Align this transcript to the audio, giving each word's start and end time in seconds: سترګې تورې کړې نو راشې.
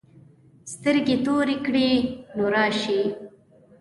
سترګې 0.73 1.15
تورې 1.25 1.57
کړې 1.65 1.89
نو 2.35 2.45
راشې. 2.53 3.01